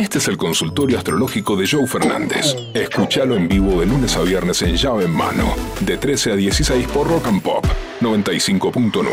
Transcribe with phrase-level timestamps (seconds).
[0.00, 2.56] Este es el consultorio astrológico de Joe Fernández.
[2.72, 6.88] Escúchalo en vivo de lunes a viernes en llave en mano, de 13 a 16
[6.88, 7.66] por Rock and Pop
[8.00, 9.04] 95.9.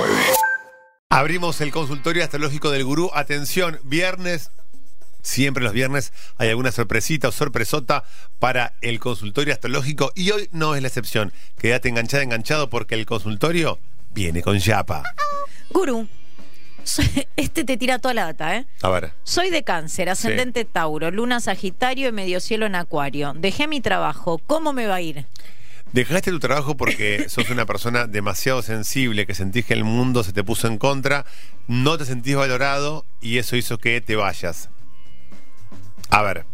[1.09, 3.11] Abrimos el consultorio astrológico del gurú.
[3.13, 4.51] Atención, viernes.
[5.21, 8.05] Siempre los viernes hay alguna sorpresita o sorpresota
[8.39, 11.33] para el consultorio astrológico y hoy no es la excepción.
[11.59, 13.77] Quédate enganchada, enganchado porque el consultorio
[14.13, 15.03] viene con Yapa.
[15.69, 16.07] Gurú,
[17.35, 18.65] este te tira toda la data, ¿eh?
[18.81, 19.13] A ver.
[19.23, 23.33] Soy de cáncer, ascendente Tauro, luna Sagitario y medio cielo en Acuario.
[23.35, 25.25] Dejé mi trabajo, ¿cómo me va a ir?
[25.93, 30.33] Dejaste tu trabajo porque sos una persona demasiado sensible, que sentís que el mundo se
[30.33, 31.25] te puso en contra,
[31.67, 34.69] no te sentís valorado y eso hizo que te vayas.
[36.09, 36.45] A ver.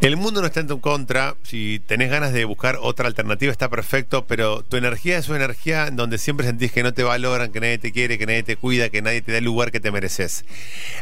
[0.00, 3.70] El mundo no está en tu contra, si tenés ganas de buscar otra alternativa está
[3.70, 7.50] perfecto, pero tu energía es una energía en donde siempre sentís que no te valoran,
[7.50, 9.80] que nadie te quiere, que nadie te cuida, que nadie te da el lugar que
[9.80, 10.44] te mereces.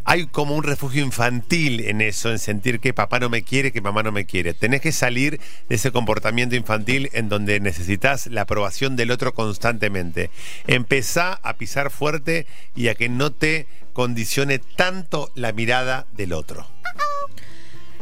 [0.05, 3.81] Hay como un refugio infantil en eso, en sentir que papá no me quiere, que
[3.81, 4.55] mamá no me quiere.
[4.55, 10.31] Tenés que salir de ese comportamiento infantil en donde necesitas la aprobación del otro constantemente.
[10.69, 16.69] Empezá a pisar fuerte y a que no te condicione tanto la mirada del otro.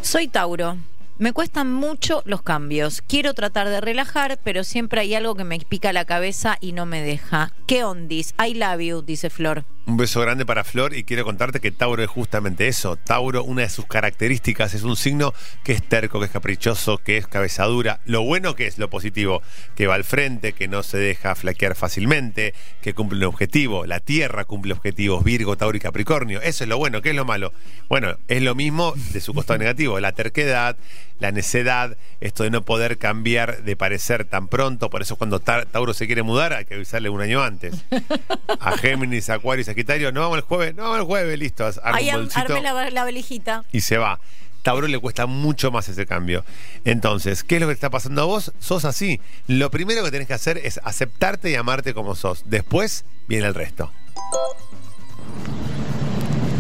[0.03, 0.79] Soy Tauro.
[1.19, 3.03] Me cuestan mucho los cambios.
[3.03, 6.87] Quiero tratar de relajar, pero siempre hay algo que me pica la cabeza y no
[6.87, 7.53] me deja.
[7.69, 8.35] ¿Qué ondis?
[8.45, 9.65] I love you, dice Flor.
[9.85, 12.97] Un beso grande para Flor y quiero contarte que Tauro es justamente eso.
[12.97, 17.17] Tauro, una de sus características es un signo que es terco, que es caprichoso, que
[17.17, 17.99] es cabezadura.
[18.05, 19.43] Lo bueno que es lo positivo,
[19.75, 23.85] que va al frente, que no se deja flaquear fácilmente, que cumple un objetivo.
[23.85, 26.41] La Tierra cumple objetivos, Virgo, Tauro y Capricornio.
[26.41, 27.03] Eso es lo bueno.
[27.03, 27.53] ¿Qué es lo malo?
[27.89, 29.99] Bueno, es lo mismo de su costado negativo.
[29.99, 30.77] La terquedad,
[31.23, 34.91] la necedad, esto de no poder cambiar de parecer tan pronto.
[34.91, 37.85] Por eso cuando Ta- Tauro se quiere mudar hay que avisarle un año antes.
[38.61, 41.65] A Géminis, Acuario y Sagitario, no vamos el jueves, no vamos el jueves, listo.
[41.85, 43.65] Ahí armé la, la valijita.
[43.73, 44.19] y se va.
[44.63, 46.45] Tauro le cuesta mucho más ese cambio.
[46.85, 48.53] Entonces, ¿qué es lo que te está pasando a vos?
[48.61, 49.21] Sos así.
[49.47, 52.43] Lo primero que tenés que hacer es aceptarte y amarte como sos.
[52.47, 53.91] Después viene el resto.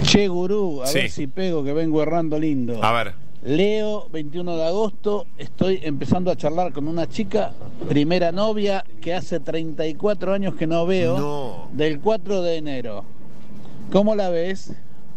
[0.04, 0.94] Che, gurú, a Sí.
[0.98, 2.82] ver si pego que vengo errando lindo.
[2.84, 3.14] A ver.
[3.42, 7.50] Leo, 21 de agosto, estoy empezando a charlar con una chica,
[7.88, 11.68] primera novia, que hace 34 años que no veo, No.
[11.72, 13.04] del 4 de enero.
[13.90, 14.72] ¿Cómo la ves?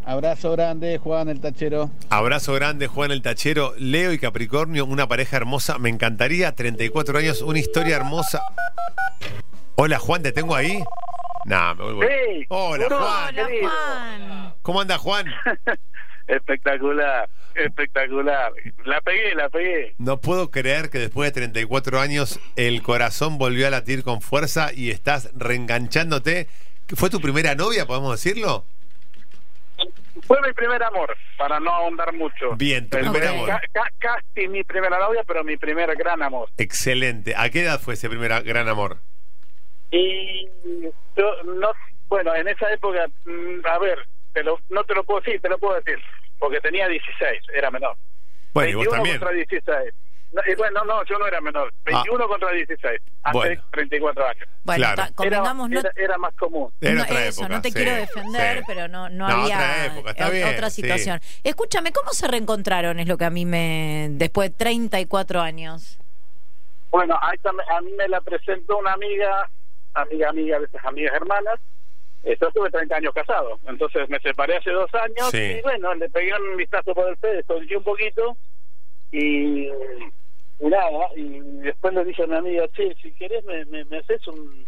[0.06, 1.92] Abrazo grande, Juan el Tachero.
[2.10, 5.78] Abrazo grande, Juan el Tachero, Leo y Capricornio, una pareja hermosa.
[5.78, 8.42] Me encantaría, 34 años, una historia hermosa.
[9.76, 10.84] Hola, Juan, ¿te tengo ahí?
[11.46, 12.02] Nah, me vuelvo.
[12.02, 12.46] Sí.
[12.50, 12.98] Hola, Hola.
[12.98, 13.36] Juan.
[13.36, 13.48] Hola.
[13.62, 14.54] Juan.
[14.64, 15.26] ¿Cómo anda, Juan?
[16.28, 18.52] Espectacular, espectacular.
[18.86, 19.96] La pegué, la pegué.
[19.98, 24.72] No puedo creer que después de 34 años el corazón volvió a latir con fuerza
[24.74, 26.48] y estás reenganchándote.
[26.96, 28.66] ¿Fue tu primera novia, podemos decirlo?
[30.28, 32.56] Fue mi primer amor, para no ahondar mucho.
[32.56, 33.48] Bien, tu Pero primer amor.
[33.50, 36.50] ca- ca- casi mi primera novia, pero mi primer gran amor.
[36.58, 37.34] Excelente.
[37.36, 38.98] ¿A qué edad fue ese primer gran amor?
[39.92, 40.48] Y
[41.18, 41.70] yo no,
[42.08, 44.00] bueno, en esa época, mm, a ver,
[44.34, 46.00] te lo, no te lo puedo decir, te lo puedo decir,
[46.40, 47.96] porque tenía 16, era menor.
[48.54, 49.20] Bueno, y vos 21 también.
[49.20, 49.94] contra 16.
[50.32, 51.72] No, y bueno, no, yo no era menor.
[51.86, 53.32] 21 contra 16, hace Ah.
[53.32, 53.64] Bueno.
[53.72, 54.48] 34 años.
[54.64, 55.04] Bueno, Claro.
[55.24, 56.74] Era, no, era, era más común.
[56.82, 58.64] Era no, otra eso, época, no te sí, quiero defender, sí.
[58.68, 60.82] pero no, no, No, había otra época, está bien, otra sí.
[60.82, 61.22] situación.
[61.44, 63.00] Escúchame, ¿cómo se reencontraron?
[63.00, 64.08] Es lo que a mí me.
[64.12, 65.98] Después de 34 años.
[66.92, 69.50] Bueno, ahí tam- a mí me la presentó una amiga,
[69.94, 71.60] amiga, amiga de esas amigas hermanas.
[72.26, 75.38] Yo estuve 30 años casado, entonces me separé hace dos años Sí.
[75.38, 78.36] y bueno, le pegué un vistazo por el fe, estudié un poquito
[79.12, 79.72] y, y
[80.60, 84.26] nada, y después le dije a mi amiga, che, si querés me, me, me haces
[84.28, 84.66] un,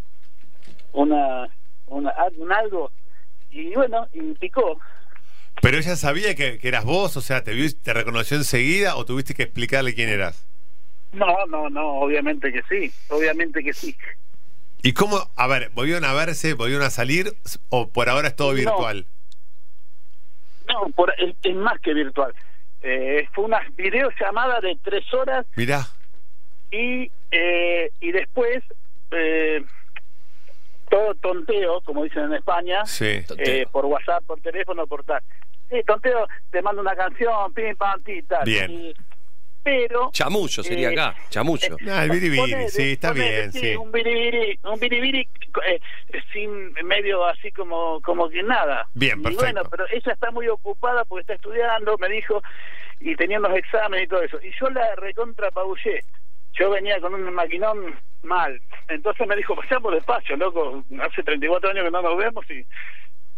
[0.93, 1.49] una,
[1.87, 2.91] una, un algo
[3.49, 4.79] y bueno, y picó.
[5.61, 9.05] Pero ella sabía que, que eras vos, o sea, te, vio- te reconoció enseguida o
[9.05, 10.47] tuviste que explicarle quién eras.
[11.13, 13.97] No, no, no, obviamente que sí, obviamente que sí.
[14.83, 17.33] ¿Y cómo, a ver, volvieron a verse, volvieron a salir
[17.69, 18.55] o por ahora es todo No.
[18.55, 19.05] virtual?
[20.67, 22.33] No, por, es, es más que virtual.
[22.81, 25.87] Eh, fue una videollamada de tres horas Mirá,
[26.71, 28.63] y, eh, y después
[29.11, 29.63] eh,
[30.89, 33.23] todo tonteo, como dicen en España, sí.
[33.37, 35.21] eh, por WhatsApp, por teléfono, por tal.
[35.69, 38.45] Sí, tonteo, te mando una canción, pim, pam, ti, tal.
[38.45, 38.71] Bien.
[38.71, 38.93] Y-
[39.67, 40.09] pero...
[40.13, 41.75] Chamullo sería eh, acá, chamullo.
[41.89, 43.75] Ah, el biribiri, ponele, sí, está ponele, bien, sí.
[43.75, 45.29] Un biribiri, un biribiri
[45.67, 45.79] eh,
[46.31, 48.87] sin medio así como como que nada.
[48.93, 49.43] Bien, Y perfecto.
[49.43, 52.41] bueno, pero ella está muy ocupada porque está estudiando, me dijo,
[53.01, 54.39] y tenía unos exámenes y todo eso.
[54.41, 56.01] Y yo la recontra pabullé.
[56.53, 58.59] Yo venía con un maquinón mal.
[58.87, 60.83] Entonces me dijo, pasamos despacio, loco.
[61.01, 62.65] Hace 34 años que no nos vemos y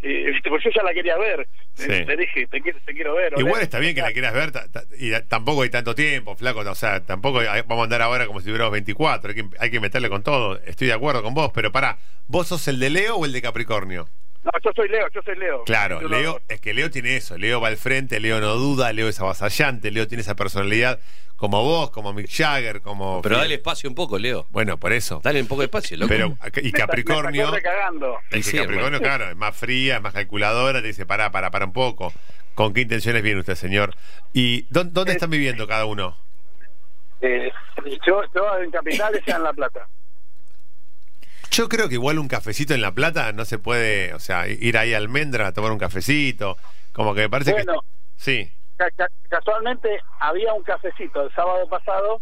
[0.01, 1.47] eh, pues yo ya la quería ver.
[1.73, 1.87] Sí.
[1.87, 3.33] Le dije, te quiero, te quiero ver.
[3.37, 4.51] Igual está bien que la quieras ver,
[4.97, 8.39] y tampoco hay tanto tiempo, flaco, o sea, tampoco hay- vamos a andar ahora como
[8.39, 11.51] si tuviéramos 24, hay que, hay que meterle con todo, estoy de acuerdo con vos,
[11.53, 11.97] pero pará,
[12.27, 14.07] ¿vos sos el de Leo o el de Capricornio?
[14.43, 15.63] No, yo soy Leo, yo soy Leo.
[15.65, 19.09] Claro, Leo, es que Leo tiene eso, Leo va al frente, Leo no duda, Leo
[19.09, 20.99] es avasallante, Leo tiene esa personalidad
[21.39, 23.21] como vos, como Mick Jagger, como...
[23.21, 24.45] Pero dale espacio un poco, Leo.
[24.49, 25.21] Bueno, por eso.
[25.23, 26.09] Dale un poco de espacio, loco.
[26.09, 27.43] Pero, y Me está- me Capricornio...
[27.45, 28.17] está recagando.
[28.31, 31.65] Y Sí, Capricornio, claro, es más fría, es más calculadora, te dice, pará, pará, pará
[31.65, 32.13] un poco.
[32.55, 33.95] ¿Con qué intenciones viene usted, señor?
[34.33, 36.17] ¿Y dónde, dónde están viviendo cada uno?
[37.21, 37.51] Eh,
[38.05, 39.87] yo, yo en Capital, ella en La Plata.
[41.51, 44.77] Yo creo que igual un cafecito en La Plata no se puede, o sea, ir
[44.77, 46.57] ahí a Almendra a tomar un cafecito,
[46.91, 47.81] como que me parece Bueno.
[47.81, 47.87] que...
[48.17, 48.51] Sí,
[49.29, 52.21] casualmente había un cafecito el sábado pasado,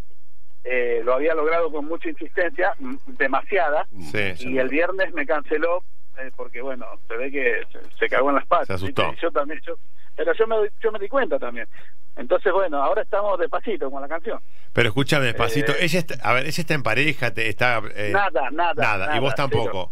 [0.63, 2.73] eh, lo había logrado con mucha insistencia,
[3.07, 4.33] demasiada, sí.
[4.39, 5.83] y el viernes me canceló
[6.17, 8.67] eh, porque bueno, se ve que se, se cagó en las patas.
[8.67, 9.13] Se asustó.
[9.21, 9.75] Yo también, yo,
[10.15, 11.67] pero yo me, doy- yo me di cuenta también.
[12.15, 14.39] Entonces bueno, ahora estamos despacito con la canción.
[14.73, 15.77] Pero escúchame despacito, Eh.
[15.85, 17.81] ella está, a ver, ella está en pareja, te, está...
[17.95, 19.91] eh, nada, nada, Nada, y vos tampoco.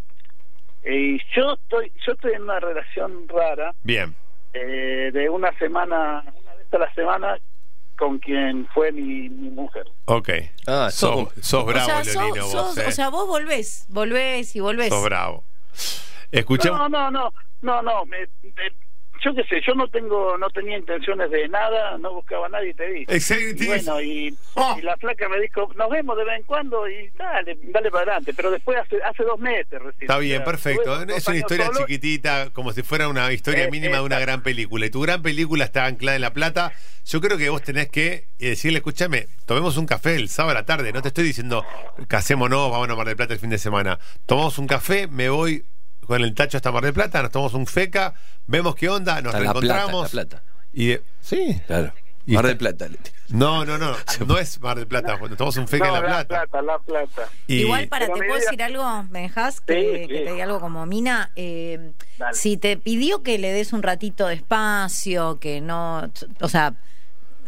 [0.83, 4.15] Y yo estoy, yo estoy en una relación rara Bien,
[4.53, 6.23] eh, de una semana,
[6.71, 7.39] una vez a la semana
[7.97, 9.85] con quien fue mi, mi mujer.
[10.05, 10.29] ok.
[10.67, 12.85] Ah, sos, sos- bravo, o sea, sos- Leonino, vos, sos- eh.
[12.87, 14.89] o sea, vos volvés, volvés y volvés.
[14.89, 15.43] sos bravo.
[16.31, 16.77] Escuchame...
[16.77, 18.05] No, no, no, no, no.
[18.05, 18.84] me- me-
[19.25, 22.69] yo qué sé, yo no tengo, no tenía intenciones de nada, no buscaba a nadie
[22.69, 23.01] y te vi.
[23.07, 23.63] Exacto.
[23.63, 24.75] Y bueno, y, Oh.
[24.79, 28.03] y la flaca me dijo, nos vemos de vez en cuando y dale, dale para
[28.03, 28.33] adelante.
[28.35, 30.03] Pero después hace, hace dos meses recién.
[30.03, 31.01] Está O bien, sea, perfecto.
[31.03, 31.79] Es una historia solo.
[31.79, 34.85] chiquitita, como si fuera una historia Eh, mínima de una gran película.
[34.85, 36.71] Y tu gran película está anclada en La Plata.
[37.05, 40.61] Yo creo que vos tenés que eh, decirle, escúchame, tomemos un café el sábado a
[40.61, 40.93] la tarde.
[40.93, 41.65] No te estoy diciendo,
[42.07, 43.99] casémonos, vamos a Mar del Plata el fin de semana.
[44.25, 45.63] Tomamos un café, me voy
[46.05, 48.13] con el tacho hasta Mar del Plata, nos tomamos un feca,
[48.47, 50.13] vemos qué onda, nos La Plata, reencontramos.
[50.13, 50.43] La Plata.
[50.73, 51.61] Y de- sí.
[51.67, 51.93] Claro.
[52.27, 52.87] Y Mar del Plata.
[53.29, 53.95] No, no, no.
[54.27, 55.17] No es Mar del Plata.
[55.17, 56.27] Nos tomamos un feca No, en La Plata.
[56.27, 57.29] Plata, La Plata.
[57.47, 59.03] Y- Igual para, ¿te puedo decir algo?
[59.09, 60.23] ¿Me dejas que, Sí, que sí.
[60.25, 61.31] te diga algo como Mina?
[61.35, 61.91] Eh,
[62.33, 66.11] si te pidió que le des un ratito de espacio, que no...
[66.41, 66.73] O sea,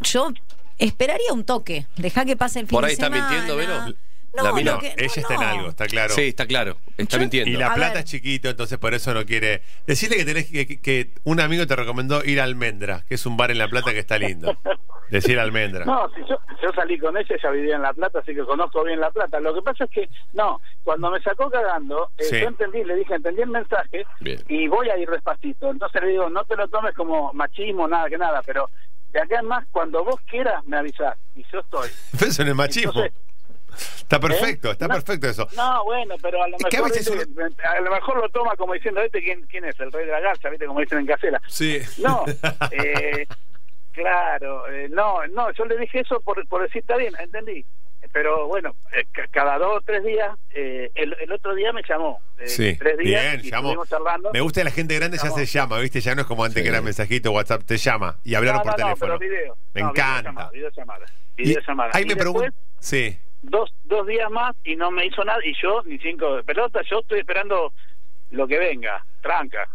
[0.02, 0.32] yo
[0.78, 1.88] esperaría un toque.
[1.96, 3.94] Deja que pase el fin Por ahí de está mintiendo, Vero.
[4.36, 6.14] No, La mina- lo que- ella no, está en algo, está claro.
[6.14, 6.78] Sí, está claro.
[6.98, 7.50] Está mintiendo.
[7.50, 8.04] Y La A Plata ver.
[8.04, 9.62] es chiquito, entonces por eso no quiere.
[9.88, 13.26] Decirle que tenés que, que- que un amigo te recomendó ir a Almendra, que es
[13.26, 14.56] un bar en La Plata que está lindo.
[15.10, 15.86] Decir Almendra.
[15.86, 18.84] No, si yo, yo salí con ella, ella vivía en La Plata, así que conozco
[18.84, 19.40] bien La Plata.
[19.40, 22.40] Lo que pasa es que, no, cuando me sacó cagando, eh, Sí.
[22.42, 24.44] yo entendí, le dije, entendí el mensaje Bien.
[24.50, 25.72] y voy a ir despacito.
[25.72, 28.70] Entonces le digo, no te lo tomes como machismo, nada que nada, pero
[29.14, 31.18] de acá en más, cuando vos quieras, me avisás.
[31.36, 31.90] Y yo estoy.
[32.28, 32.92] Eso no es machismo.
[32.92, 33.14] Entonces,
[33.76, 34.72] Está perfecto, ¿eh?
[34.72, 35.48] está No, perfecto eso.
[35.56, 36.92] No, bueno, pero a lo a mejor
[37.64, 39.80] a lo mejor lo toma como diciendo, ¿este quién, quién es?
[39.80, 40.66] El rey de la garza, ¿viste?
[40.66, 41.42] Como dicen en Casela.
[41.48, 41.80] Sí.
[42.00, 42.24] No,
[42.72, 43.26] eh,
[43.92, 47.66] claro, eh, no, no, yo le dije eso por, por decir, está bien, entendí.
[48.14, 51.82] Pero bueno, eh, ca- cada dos o tres días, eh, el, el otro día me
[51.88, 52.22] llamó.
[52.46, 53.86] Sí, tres días bien, y llamó.
[53.86, 54.32] charlando.
[54.32, 56.00] Me gusta la gente grande ya se llama, ¿viste?
[56.00, 56.64] Ya no es como antes Sí.
[56.64, 59.20] que era mensajito, WhatsApp, te llama y hablaron no, por no, no, teléfono.
[59.20, 59.58] pero video.
[59.74, 60.50] Me encanta.
[60.52, 61.06] Videollamada, videollamada.
[61.36, 61.92] Y videollamada.
[61.94, 62.50] ahí Y me pregunto.
[62.80, 63.20] Sí.
[63.42, 65.40] Dos, dos días más y no me hizo nada.
[65.46, 67.74] Y yo, ni cinco de pelota, yo estoy esperando
[68.32, 69.06] lo que venga.
[69.22, 69.68] Tranca.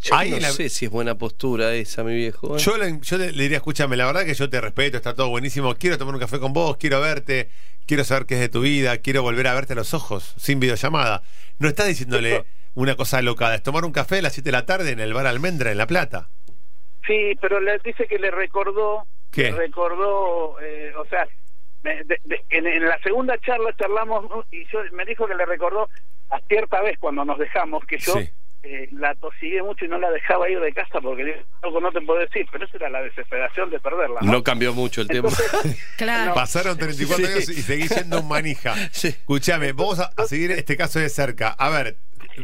[0.00, 2.56] Yo Ahí no la- sé si es buena postura esa, mi viejo.
[2.56, 2.60] ¿eh?
[2.60, 5.28] Yo, le, yo le le diría, escúchame, la verdad que yo te respeto, está todo
[5.28, 5.74] buenísimo.
[5.74, 7.50] Quiero tomar un café con vos, quiero verte,
[7.84, 10.60] quiero saber qué es de tu vida, quiero volver a verte a los ojos, sin
[10.60, 11.22] videollamada.
[11.58, 14.66] No estás diciéndole una cosa locada, es tomar un café a las 7 de la
[14.66, 16.28] tarde en el bar Almendra, en La Plata.
[17.06, 19.50] Sí, pero le dice que le recordó, ¿Qué?
[19.50, 21.26] le recordó, eh, o sea,
[21.82, 25.46] me- de- de- en, en la segunda charla charlamos y yo me dijo que le
[25.46, 25.88] recordó
[26.30, 28.28] a cierta vez cuando nos dejamos que yo Sí.
[28.64, 31.92] eh, la tosigué mucho y no la dejaba ir de casa porque digo, loco, no
[31.92, 34.20] te puedo decir, pero esa era la desesperación de perderla.
[34.22, 34.32] ¿no?
[34.32, 35.28] No cambió mucho el tema.
[35.28, 36.34] Entonces, Claro.
[36.34, 37.32] Pasaron 34 Sí.
[37.32, 38.74] años y seguís siendo un manija.
[38.90, 39.08] Sí.
[39.08, 41.50] Escúchame, vamos a, a seguir este caso de cerca.
[41.50, 41.96] A ver,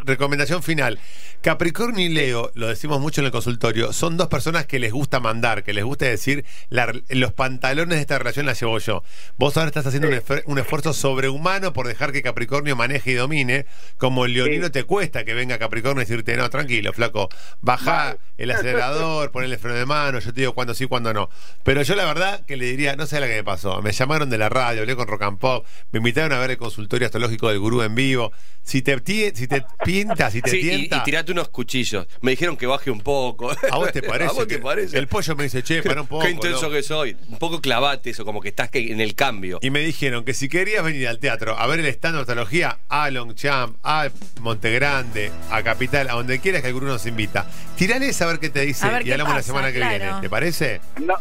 [0.05, 0.99] recomendación final.
[1.45, 5.21] Capricornio y Leo, lo decimos mucho en el consultorio, son dos personas que les gusta
[5.21, 9.03] mandar, que les gusta decir, la- los pantalones de esta relación las llevo yo.
[9.37, 13.15] Vos ahora estás haciendo un, esfer- un esfuerzo sobrehumano por dejar que Capricornio maneje y
[13.15, 13.67] domine,
[13.99, 14.73] como el leonino Sí.
[14.73, 17.29] te cuesta que venga Capricornio y decirte, no, tranquilo, flaco,
[17.61, 18.19] baja Vale.
[18.39, 21.29] el acelerador, ponele el freno de mano, yo te digo cuándo sí, cuándo no.
[21.63, 24.31] Pero yo la verdad que le diría, no sé la que me pasó, me llamaron
[24.31, 27.51] de la radio, hablé con Rock and Pop, me invitaron a ver el consultorio astrológico
[27.51, 28.33] del gurú en vivo.
[28.63, 28.97] Si te,
[29.35, 31.03] si te pinta, si te Sí, y, y
[31.35, 32.07] unos cuchillos.
[32.23, 33.51] Me dijeron que baje un poco.
[33.71, 34.31] ¿A vos te parece?
[34.31, 34.99] ¿A vos te que- parece?
[34.99, 36.25] El pollo me dice, che, para un poco.
[36.25, 36.73] Qué intenso loco".
[36.75, 37.17] que soy.
[37.29, 39.59] Un poco clavate eso, como que estás que- en el cambio.
[39.63, 42.79] Y me dijeron que si querías venir al teatro a ver el stand de ortología,
[42.89, 44.09] a Longchamp, a
[44.41, 48.51] Montegrande, a Capital, a donde quieras que el gurú nos invita, tirales a ver qué
[48.51, 49.99] te dice ver y hablamos la semana que claro.
[49.99, 50.21] viene.
[50.21, 50.81] ¿Te parece?
[51.01, 51.15] No,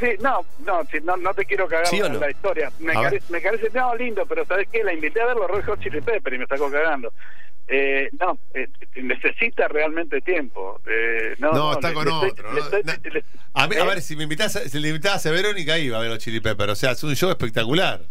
[0.00, 2.08] sí, no, no, sí, no, no te quiero cagar ¿Sí no?
[2.08, 2.70] la historia.
[2.78, 2.94] Me ver.
[3.04, 4.82] parece, me parece, no, lindo, pero ¿sabes qué?
[4.82, 7.12] La invité a verlo a Red Hot Chili Pepper y me sacó cagando.
[7.74, 10.78] Eh, no, eh, necesita realmente tiempo.
[10.86, 12.50] Eh, no, No, no, está le- con le otro.
[13.54, 13.86] a, mí- a ¿Eh?
[13.86, 16.40] ver, si me invitas, a- si le invitabas a Verónica, iba a ver los Chili
[16.40, 16.68] Pepper.
[16.68, 18.02] O sea, es un show espectacular.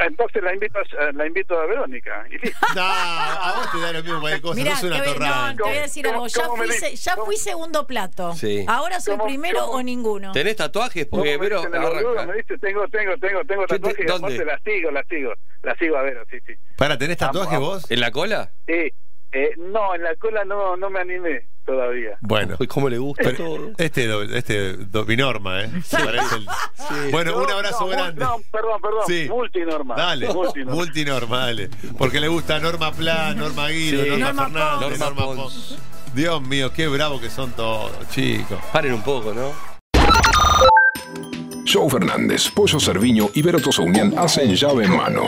[0.00, 2.26] Entonces la invito, a, la invito a Verónica.
[2.30, 2.66] Y listo.
[2.74, 4.54] No, a vos te da lo mismo cualquier cosa.
[4.54, 6.26] Mirá, no es una te voy, no, te voy a decir ¿Cómo- algo.
[6.28, 8.32] Ya, fui, se- ya fui segundo plato.
[8.34, 8.64] Sí.
[8.68, 10.32] Ahora soy ¿Cómo- primero cómo- o ninguno.
[10.32, 11.06] ¿Tenés tatuajes?
[11.10, 12.26] ¿Cómo Porque arranca.
[12.26, 14.26] Me dice, tengo, tengo, tengo, tengo ¿Qué te- tatuajes y dónde?
[14.26, 15.32] aparte la sigo, la sigo.
[15.62, 16.52] La sigo a Vero, sí, sí.
[16.76, 17.90] Para, ¿tenés tatuaje Vamos, vos?
[17.90, 18.52] ¿En la cola?
[18.66, 18.92] Sí,
[19.32, 22.16] eh, no, en la cola no, no me animé todavía.
[22.20, 22.56] Bueno.
[22.58, 23.72] Uy, ¿Cómo le gusta todo?
[23.76, 25.70] Este, este dobinorma, ¿eh?
[25.90, 28.24] Parece el- Bueno, un abrazo no, grande.
[28.24, 29.00] No, perdón, perdón.
[29.06, 29.26] Sí.
[29.28, 29.94] Multinorma.
[29.96, 30.74] Dale, Multinorma.
[30.74, 31.70] multinorma, dale.
[31.98, 34.10] Porque le gusta Norma Plan, Norma Guido, Sí.
[34.10, 34.98] Norma, Norma Fernández, Pons.
[35.00, 35.78] Norma Norma Pons.
[36.14, 38.58] Dios mío, qué bravo que son todos, chicos.
[38.72, 39.52] Paren un poco, ¿no?
[41.70, 45.24] Joe Fernández, Pollo Cerviño y Vero Unión hacen llave en mano.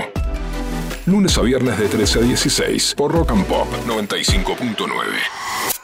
[1.06, 5.77] Lunes a viernes de 13 a 16 por Rock and Pop 95.9.